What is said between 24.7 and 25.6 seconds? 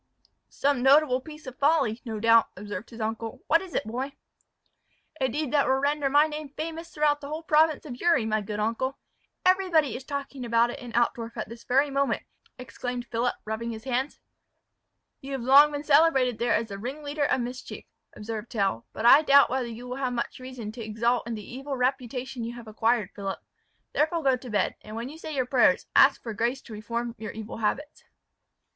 and when you say your